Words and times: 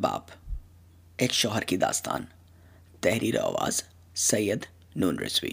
باپ، 0.00 0.22
ایک 1.16 1.32
شوہر 1.32 1.62
کی 1.62 1.76
داستان، 1.76 2.22
تحریر 3.00 3.38
آواز، 3.38 3.82
سید 4.14 4.58
نون 4.96 5.18
رسوی۔ 5.18 5.50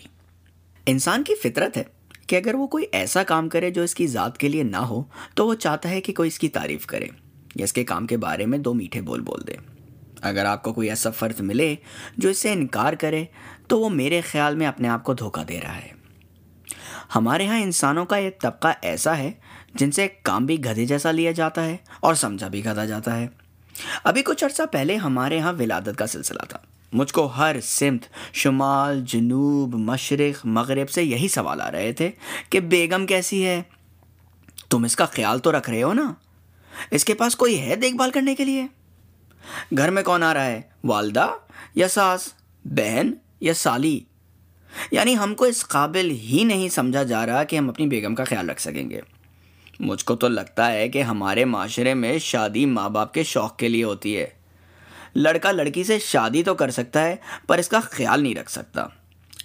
انسان 0.85 1.23
کی 1.23 1.35
فطرت 1.35 1.77
ہے 1.77 1.83
کہ 2.27 2.35
اگر 2.35 2.55
وہ 2.55 2.67
کوئی 2.67 2.85
ایسا 2.91 3.23
کام 3.23 3.49
کرے 3.49 3.69
جو 3.69 3.81
اس 3.81 3.95
کی 3.95 4.07
ذات 4.07 4.37
کے 4.37 4.49
لیے 4.49 4.63
نہ 4.63 4.77
ہو، 4.77 5.03
تو 5.35 5.47
وہ 5.47 5.55
چاہتا 5.55 5.89
ہے 5.89 6.01
کہ 6.01 6.13
کوئی 6.13 6.27
اس 6.27 6.39
کی 6.39 6.49
تعریف 6.49 6.85
کرے، 6.85 7.05
یا 7.55 7.63
اس 7.63 7.73
کے 7.73 7.83
کام 7.83 8.07
کے 8.07 8.17
بارے 8.17 8.45
میں 8.45 8.57
دو 8.57 8.73
میٹھے 8.73 9.01
بول 9.01 9.21
بول 9.21 9.41
دے۔ 9.47 9.55
اگر 10.21 10.45
آپ 10.45 10.63
کو 10.63 10.73
کوئی 10.73 10.89
ایسا 10.89 11.09
فرد 11.09 11.39
ملے 11.39 11.75
جو 12.17 12.29
اس 12.29 12.37
سے 12.37 12.53
انکار 12.53 12.93
کرے، 12.93 13.25
تو 13.67 13.79
وہ 13.79 13.89
میرے 13.89 14.21
خیال 14.21 14.55
میں 14.55 14.67
اپنے 14.67 14.87
آپ 14.87 15.03
کو 15.03 15.13
دھوکہ 15.13 15.43
دے 15.43 15.61
رہا 15.61 15.77
ہے۔ 15.77 15.91
ہمارے 17.15 17.47
ہاں 17.47 17.61
انسانوں 17.61 18.05
کا 18.05 18.17
یہ 18.17 18.29
طبقہ 18.41 18.67
ایسا 18.81 19.17
ہے 19.17 19.31
جن 19.75 19.91
سے 19.91 20.07
کام 20.23 20.45
بھی 20.45 20.59
گدھے 20.65 20.85
جیسا 20.85 21.11
لیا 21.11 21.31
جاتا 21.31 21.65
ہے 21.65 21.77
اور 21.99 22.13
سمجھا 22.13 22.47
بھی 22.47 22.65
گدھا 22.65 22.85
جاتا 22.85 23.19
ہے۔ 23.19 23.27
ابھی 24.03 24.21
کچھ 24.21 24.43
عرصہ 24.43 24.61
پہلے 24.71 24.95
ہمارے 24.95 25.39
ہاں 25.39 25.53
ولادت 25.53 25.97
کا 25.97 26.07
سلسلہ 26.07 26.45
تھا۔ 26.49 26.57
مجھ 26.93 27.13
کو 27.13 27.25
ہر 27.25 27.55
سمت، 27.63 28.01
شمال، 28.33 29.03
جنوب، 29.05 29.75
مشرق، 29.75 30.45
مغرب 30.45 30.89
سے 30.89 31.03
یہی 31.03 31.27
سوال 31.27 31.61
آ 31.61 31.71
رہے 31.71 31.91
تھے 31.91 32.11
کہ 32.49 32.59
بیگم 32.59 33.05
کیسی 33.05 33.45
ہے؟ 33.45 33.61
تم 34.69 34.83
اس 34.83 34.95
کا 34.95 35.05
خیال 35.05 35.39
تو 35.39 35.51
رکھ 35.51 35.69
رہے 35.69 35.83
ہو 35.83 35.93
نا؟ 35.93 36.13
اس 36.91 37.05
کے 37.05 37.13
پاس 37.13 37.35
کوئی 37.35 37.61
ہے 37.61 37.75
دیکھ 37.75 37.95
بھال 37.95 38.11
کرنے 38.11 38.35
کے 38.35 38.45
لیے؟ 38.45 38.67
گھر 39.77 39.89
میں 39.89 40.03
کون 40.03 40.23
آ 40.23 40.33
رہا 40.33 40.45
ہے؟ 40.45 40.61
والدہ 40.83 41.27
یا 41.75 41.87
ساس، 41.87 42.33
بہن 42.65 43.11
یا 43.41 43.53
سالی؟ 43.53 43.99
یعنی 44.91 45.17
ہم 45.17 45.35
کو 45.35 45.45
اس 45.45 45.67
قابل 45.67 46.09
ہی 46.11 46.43
نہیں 46.43 46.69
سمجھا 46.69 47.03
جا 47.03 47.25
رہا 47.25 47.43
کہ 47.43 47.55
ہم 47.55 47.69
اپنی 47.69 47.87
بیگم 47.87 48.15
کا 48.15 48.23
خیال 48.23 48.49
رکھ 48.49 48.61
سکیں 48.61 48.89
گے۔ 48.89 49.01
مجھ 49.79 50.05
کو 50.05 50.15
تو 50.15 50.27
لگتا 50.27 50.71
ہے 50.71 50.89
کہ 50.89 51.01
ہمارے 51.01 51.45
معاشرے 51.45 51.93
میں 51.93 52.19
شادی 52.19 52.65
ماں 52.65 52.89
باپ 52.89 53.13
کے 53.13 53.23
شوق 53.23 53.57
کے 53.57 53.69
لیے 53.69 53.83
ہوتی 53.83 54.17
ہے۔ 54.17 54.27
لڑکا 55.15 55.51
لڑکی 55.51 55.83
سے 55.83 55.99
شادی 55.99 56.43
تو 56.43 56.53
کر 56.53 56.71
سکتا 56.71 57.03
ہے، 57.03 57.15
پر 57.47 57.57
اس 57.57 57.67
کا 57.67 57.79
خیال 57.79 58.23
نہیں 58.23 58.35
رکھ 58.35 58.51
سکتا۔ 58.51 58.87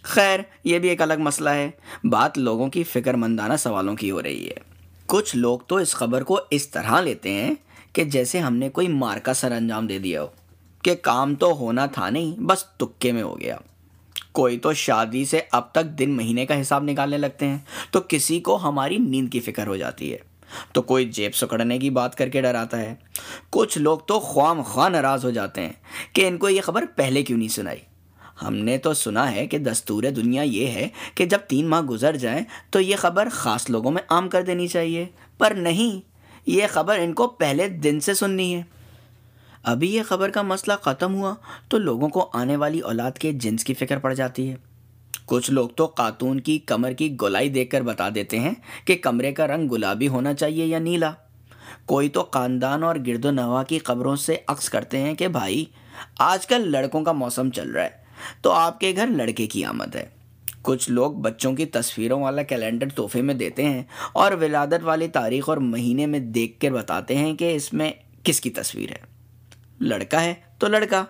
خیر، 0.02 0.40
یہ 0.64 0.78
بھی 0.78 0.88
ایک 0.88 1.02
الگ 1.02 1.14
مسئلہ 1.18 1.50
ہے۔ 1.50 1.70
بات 2.04 2.38
لوگوں 2.38 2.68
کی 2.68 2.84
فکر 2.84 3.14
مندانہ 3.14 3.56
سوالوں 3.58 3.96
کی 3.96 4.10
ہو 4.10 4.22
رہی 4.22 4.48
ہے۔ 4.48 4.54
کچھ 5.06 5.36
لوگ 5.36 5.58
تو 5.58 5.76
اس 5.76 5.94
خبر 5.94 6.22
کو 6.22 6.40
اس 6.50 6.68
طرح 6.68 7.00
لیتے 7.00 7.30
ہیں 7.30 7.54
کہ 7.92 8.04
جیسے 8.04 8.38
ہم 8.38 8.56
نے 8.56 8.68
کوئی 8.68 8.88
مار 8.88 9.18
کا 9.18 9.34
سر 9.34 9.52
انجام 9.52 9.86
دے 9.86 9.98
دیا 9.98 10.22
ہو۔ 10.22 10.26
کہ 10.82 10.94
کام 10.94 11.34
تو 11.34 11.52
ہونا 11.52 11.86
تھا 11.86 12.10
نہیں، 12.10 12.40
بس 12.40 12.64
تکے 12.64 13.12
میں 13.12 13.22
ہو 13.22 13.40
گیا۔ 13.40 13.56
کوئی 14.32 14.58
تو 14.58 14.72
شادی 14.72 15.24
سے 15.24 15.40
اب 15.52 15.70
تک 15.70 15.84
دن 15.84 16.10
مہینے 16.10 16.46
کا 16.46 16.60
حساب 16.60 16.84
نکالنے 16.84 17.18
لگتے 17.18 17.46
ہیں، 17.46 17.58
تو 17.90 18.00
کسی 18.08 18.40
کو 18.40 18.56
ہماری 18.56 18.96
نیند 18.96 19.28
کی 19.28 19.40
فکر 19.40 19.66
ہو 19.66 19.76
جاتی 19.76 20.12
ہے۔ 20.12 20.18
تو 20.72 20.82
کوئی 20.82 21.04
جیب 21.08 21.34
سکڑنے 21.34 21.78
کی 21.78 21.90
بات 21.90 22.14
کر 22.14 22.28
کے 22.28 22.40
ڈراتا 22.40 22.80
ہے۔ 22.80 22.94
کچھ 23.50 23.78
لوگ 23.78 23.98
تو 23.98 24.20
خوام 24.20 24.62
خواہ 24.62 24.88
ناراض 24.88 25.24
ہو 25.24 25.30
جاتے 25.30 25.60
ہیں 25.60 25.72
کہ 26.12 26.28
ان 26.28 26.38
کو 26.38 26.48
یہ 26.48 26.60
خبر 26.60 26.84
پہلے 26.96 27.22
کیوں 27.22 27.38
نہیں 27.38 27.48
سنائی۔ 27.48 27.78
ہم 28.42 28.54
نے 28.54 28.78
تو 28.78 28.94
سنا 28.94 29.32
ہے 29.32 29.46
کہ 29.46 29.58
دستور 29.58 30.02
دنیا 30.02 30.42
یہ 30.42 30.66
ہے 30.66 30.88
کہ 31.14 31.26
جب 31.26 31.38
تین 31.38 31.66
ماہ 31.66 31.80
گزر 31.80 32.16
جائیں 32.16 32.44
تو 32.70 32.80
یہ 32.80 32.96
خبر 32.96 33.28
خاص 33.32 33.70
لوگوں 33.70 33.90
میں 33.90 34.02
عام 34.08 34.28
کر 34.28 34.42
دینی 34.42 34.68
چاہیے۔ 34.68 35.06
پر 35.38 35.50
نہیں، 35.50 36.08
یہ 36.46 36.62
خبر 36.70 36.98
ان 36.98 37.12
کو 37.12 37.26
پہلے 37.26 37.68
دن 37.68 38.00
سے 38.00 38.14
سننی 38.14 38.54
ہے۔ 38.54 38.62
ابھی 39.70 39.94
یہ 39.94 40.02
خبر 40.02 40.30
کا 40.30 40.42
مسئلہ 40.42 40.76
ختم 40.82 41.14
ہوا 41.14 41.34
تو 41.68 41.78
لوگوں 41.78 42.08
کو 42.08 42.30
آنے 42.32 42.56
والی 42.56 42.80
اولاد 42.80 43.10
کے 43.12 43.32
جنس 43.32 43.64
کی 43.64 43.74
فکر 43.74 43.98
پڑ 43.98 44.14
جاتی 44.14 44.50
ہے۔ 44.50 44.56
کچھ 45.24 45.50
لوگ 45.50 45.68
تو 45.68 45.86
خاتون 45.86 46.40
کی 46.40 46.58
کمر 46.58 46.92
کی 46.92 47.16
گولائی 47.20 47.48
دیکھ 47.48 47.70
کر 47.70 47.80
بتا 47.80 48.08
دیتے 48.14 48.38
ہیں 48.38 48.54
کہ 48.84 48.96
کمرے 48.96 49.32
کا 49.32 49.46
رنگ 49.46 49.68
گلابی 49.68 50.08
ہونا 50.08 50.34
چاہیے 50.34 50.66
یا 50.66 50.78
نیلا۔ 50.78 51.10
کوئی 51.86 52.08
تو 52.08 52.22
خاندان 52.22 52.82
اور 52.82 52.96
گرد 53.06 53.24
و 53.24 53.30
نوا 53.30 53.62
کی 53.62 53.78
قبروں 53.78 54.16
سے 54.16 54.36
عکس 54.46 54.70
کرتے 54.70 54.98
ہیں 54.98 55.14
کہ 55.14 55.28
بھائی، 55.28 55.64
آج 56.18 56.46
کل 56.46 56.70
لڑکوں 56.70 57.04
کا 57.04 57.12
موسم 57.12 57.50
چل 57.50 57.70
رہا 57.70 57.84
ہے 57.84 57.90
تو 58.42 58.52
آپ 58.52 58.80
کے 58.80 58.92
گھر 58.96 59.06
لڑکے 59.06 59.46
کی 59.46 59.64
آمد 59.64 59.96
ہے۔ 59.96 60.06
کچھ 60.62 60.90
لوگ 60.90 61.12
بچوں 61.12 61.52
کی 61.52 61.66
تصویروں 61.66 62.22
والا 62.22 62.42
کیلنڈر 62.42 62.88
تحفے 62.88 63.22
میں 63.22 63.34
دیتے 63.34 63.64
ہیں 63.64 63.82
اور 64.12 64.32
ولادت 64.32 64.84
والی 64.84 65.08
تاریخ 65.08 65.48
اور 65.48 65.56
مہینے 65.56 66.06
میں 66.06 66.20
دیکھ 66.20 66.60
کر 66.60 66.70
بتاتے 66.70 67.16
ہیں 67.16 67.34
کہ 67.34 67.56
اس 67.56 67.72
میں 67.72 67.92
کس 68.22 68.40
کی 68.40 68.50
تصویر 68.50 68.90
ہے۔ 68.90 69.17
لڑکا 69.80 70.24
ہے 70.24 70.34
تو 70.58 70.66
لڑکا، 70.66 71.04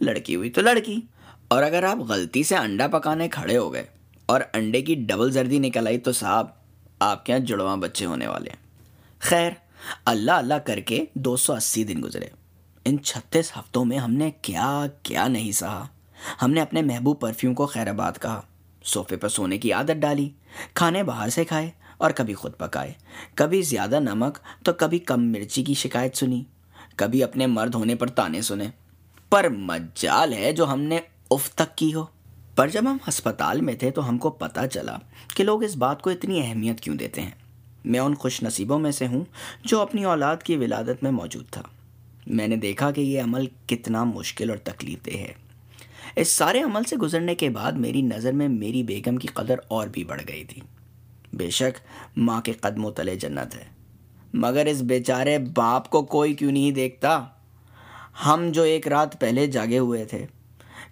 لڑکی 0.00 0.34
ہوئی 0.34 0.50
تو 0.50 0.60
لڑکی۔ 0.60 1.00
اور 1.48 1.62
اگر 1.62 1.82
آپ 1.82 1.98
غلطی 1.98 2.42
سے 2.42 2.56
انڈا 2.56 2.86
پکانے 2.86 3.28
کھڑے 3.28 3.56
ہو 3.56 3.72
گئے 3.72 3.86
اور 4.26 4.40
انڈے 4.52 4.82
کی 4.82 4.94
ڈبل 4.94 5.30
زردی 5.30 5.58
نکل 5.58 5.86
آئی 5.86 5.98
تو 5.98 6.12
صاحب، 6.12 6.46
آپ 6.98 7.26
کے 7.26 7.32
یہاں 7.32 7.40
جڑواں 7.40 7.76
بچے 7.76 8.06
ہونے 8.06 8.26
والے 8.26 8.50
ہیں۔ 8.50 8.56
خیر، 9.18 9.50
اللہ 10.04 10.32
اللہ 10.32 10.54
کر 10.54 10.80
کے 10.80 11.04
دو 11.14 11.36
سو 11.36 11.52
اسی 11.52 11.84
دن 11.84 12.02
گزرے۔ 12.04 12.26
ان 12.84 12.98
چھتیس 12.98 13.56
ہفتوں 13.56 13.84
میں 13.84 13.98
ہم 13.98 14.12
نے 14.12 14.30
کیا 14.42 14.86
کیا 15.02 15.28
نہیں 15.28 15.52
سہا۔ 15.52 15.86
ہم 16.42 16.50
نے 16.50 16.60
اپنے 16.60 16.82
محبوب 16.82 17.20
پرفیوم 17.20 17.54
کو 17.54 17.66
خیر 17.66 17.88
آباد 17.88 18.12
کہا۔ 18.20 18.40
صوفے 18.84 19.16
پر 19.16 19.28
سونے 19.28 19.58
کی 19.58 19.72
عادت 19.72 19.96
ڈالی، 19.96 20.30
کھانے 20.74 21.02
باہر 21.02 21.28
سے 21.28 21.44
کھائے 21.44 21.70
اور 21.98 22.10
کبھی 22.10 22.34
خود 22.34 22.52
پکائے۔ 22.58 22.92
کبھی 23.34 23.62
زیادہ 23.62 24.00
نمک 24.00 24.38
تو 24.64 24.72
کبھی 24.72 24.98
کم 24.98 25.32
مرچی 25.32 25.64
کی 25.64 25.74
شکایت 25.74 26.16
سنی۔ 26.16 26.44
کبھی 26.96 27.22
اپنے 27.22 27.46
مرد 27.46 27.74
ہونے 27.74 27.94
پر 27.94 28.06
تانے 28.06 28.42
سنے 28.42 28.66
پر 29.30 29.48
مجال 29.48 30.32
ہے 30.32 30.52
جو 30.52 30.72
ہم 30.72 30.80
نے 30.80 30.98
اف 31.30 31.50
تک 31.50 31.76
کی 31.76 31.94
ہو۔ 31.94 32.04
پر 32.56 32.68
جب 32.68 32.82
ہم 32.82 32.96
ہسپتال 33.08 33.60
میں 33.60 33.74
تھے 33.74 33.90
تو 33.90 34.08
ہم 34.08 34.18
کو 34.18 34.30
پتہ 34.30 34.60
چلا 34.72 34.96
کہ 35.34 35.44
لوگ 35.44 35.64
اس 35.64 35.76
بات 35.76 36.02
کو 36.02 36.10
اتنی 36.10 36.46
اہمیت 36.46 36.80
کیوں 36.80 36.96
دیتے 36.96 37.20
ہیں۔ 37.20 37.30
میں 37.84 38.00
ان 38.00 38.14
خوش 38.14 38.42
نصیبوں 38.42 38.78
میں 38.78 38.90
سے 38.90 39.06
ہوں 39.06 39.24
جو 39.64 39.80
اپنی 39.80 40.04
اولاد 40.04 40.36
کی 40.36 40.56
ولادت 40.56 41.02
میں 41.02 41.10
موجود 41.10 41.44
تھا۔ 41.50 41.62
میں 42.26 42.48
نے 42.48 42.56
دیکھا 42.56 42.90
کہ 42.90 43.00
یہ 43.00 43.22
عمل 43.22 43.46
کتنا 43.66 44.04
مشکل 44.04 44.50
اور 44.50 44.58
تکلیف 44.58 45.06
دہ 45.06 45.10
ہے۔ 45.10 45.32
اس 46.16 46.28
سارے 46.28 46.62
عمل 46.62 46.82
سے 46.84 46.96
گزرنے 46.96 47.34
کے 47.34 47.50
بعد 47.50 47.72
میری 47.72 48.02
نظر 48.02 48.32
میں 48.32 48.48
میری 48.48 48.82
بیگم 48.82 49.16
کی 49.16 49.28
قدر 49.28 49.54
اور 49.68 49.88
بھی 49.88 50.04
بڑھ 50.04 50.22
گئی 50.28 50.44
تھی۔ 50.44 50.62
بے 51.32 51.50
شک 51.50 51.78
ماں 52.16 52.40
کے 52.40 52.52
قدموں 52.52 52.90
تلے 52.90 53.14
جنت 53.14 53.56
ہے۔ 53.56 53.71
مگر 54.32 54.66
اس 54.66 54.82
بیچارے 54.82 55.38
باپ 55.38 55.90
کو 55.90 56.02
کوئی 56.02 56.34
کیوں 56.34 56.52
نہیں 56.52 56.70
دیکھتا؟ 56.70 57.24
ہم 58.26 58.48
جو 58.52 58.62
ایک 58.62 58.88
رات 58.88 59.20
پہلے 59.20 59.46
جاگے 59.46 59.78
ہوئے 59.78 60.04
تھے، 60.04 60.26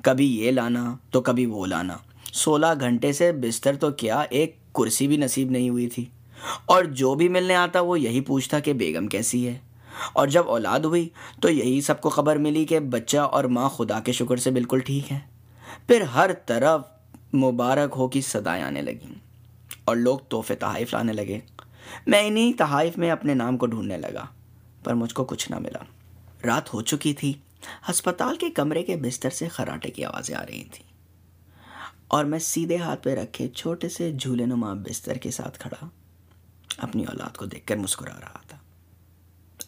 کبھی 0.02 0.40
یہ 0.40 0.50
لانا 0.50 0.96
تو 1.10 1.20
کبھی 1.20 1.46
وہ 1.46 1.66
لانا۔ 1.66 1.96
سولہ 2.32 2.66
گھنٹے 2.80 3.12
سے 3.12 3.32
بستر 3.32 3.76
تو 3.76 3.90
کیا 3.90 4.20
ایک 4.30 4.56
کرسی 4.74 5.06
بھی 5.06 5.16
نصیب 5.16 5.50
نہیں 5.50 5.70
ہوئی 5.70 5.88
تھی۔ 5.88 6.04
اور 6.66 6.84
جو 6.84 7.14
بھی 7.14 7.28
ملنے 7.28 7.54
آتا 7.54 7.80
وہ 7.80 8.00
یہی 8.00 8.20
پوچھتا 8.20 8.58
کہ 8.58 8.72
بیگم 8.72 9.06
کیسی 9.06 9.48
ہے۔ 9.48 9.58
اور 10.12 10.28
جب 10.28 10.48
اولاد 10.48 10.80
ہوئی 10.80 11.08
تو 11.40 11.50
یہی 11.50 11.80
سب 11.80 12.00
کو 12.00 12.08
خبر 12.08 12.36
ملی 12.36 12.64
کہ 12.64 12.80
بچہ 12.80 13.18
اور 13.18 13.44
ماں 13.44 13.68
خدا 13.68 14.00
کے 14.00 14.12
شکر 14.12 14.36
سے 14.36 14.50
بالکل 14.50 14.78
ٹھیک 14.78 15.12
ہے 15.12 15.18
پھر 15.86 16.00
ہر 16.00 16.30
طرف 16.46 16.80
مبارک 17.34 17.94
ہو 17.96 18.08
کی 18.08 18.20
صدائیں 18.20 18.64
آنے 18.64 18.82
لگیں 18.82 19.14
اور 19.84 19.96
لوگ 19.96 20.18
تحفے 20.18 20.54
تحائف 20.54 20.94
لانے 20.94 21.12
لگے۔ 21.12 21.40
میں 22.06 22.28
انہیں 22.28 22.52
تحائف 22.58 22.98
میں 22.98 23.10
اپنے 23.10 23.34
نام 23.34 23.56
کو 23.56 23.66
ڈھونڈنے 23.66 23.96
لگا، 23.96 24.26
پر 24.84 24.94
مجھ 24.94 25.14
کو 25.14 25.24
کچھ 25.24 25.50
نہ 25.50 25.58
ملا۔ 25.58 25.84
رات 26.46 26.74
ہو 26.74 26.82
چکی 26.82 27.14
تھی۔ 27.14 27.32
ہسپتال 27.90 28.36
کے 28.36 28.50
کمرے 28.50 28.82
کے 28.82 28.96
بستر 28.96 29.30
سے 29.30 29.48
خراٹے 29.48 29.90
کی 29.90 30.04
آوازیں 30.04 30.34
آ 30.34 30.46
رہی 30.46 30.64
تھیں۔ 30.64 30.90
اور 32.08 32.24
میں 32.24 32.38
سیدھے 32.38 32.76
ہاتھ 32.76 33.02
پہ 33.02 33.14
رکھے 33.14 33.48
چھوٹے 33.48 33.88
سے 33.88 34.12
جھولے 34.12 34.46
نما 34.46 34.72
بستر 34.72 35.14
کے 35.14 35.30
ساتھ 35.30 35.58
کھڑا، 35.58 35.88
اپنی 36.78 37.04
اولاد 37.04 37.36
کو 37.36 37.46
دیکھ 37.46 37.66
کر 37.66 37.76
مسکرا 37.76 38.20
رہا 38.20 38.38
تھا۔ 38.48 38.58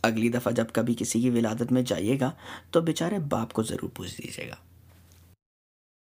اگلی 0.02 0.28
دفعہ 0.28 0.52
جب 0.52 0.64
کبھی 0.72 0.94
کسی 0.98 1.20
کی 1.20 1.30
ولادت 1.30 1.72
میں 1.72 1.82
جائیے 1.82 2.20
گا، 2.20 2.30
تو 2.70 2.80
بیچارے 2.80 3.18
باپ 3.18 3.52
کو 3.52 3.62
ضرور 3.62 3.90
پوچھ 3.94 4.18
دیجیے 4.18 4.48
گا۔ 4.48 4.54